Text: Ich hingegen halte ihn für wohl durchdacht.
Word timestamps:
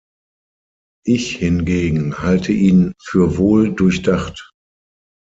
Ich 1.05 1.35
hingegen 1.37 2.17
halte 2.17 2.53
ihn 2.53 2.93
für 2.99 3.37
wohl 3.37 3.71
durchdacht. 3.71 4.49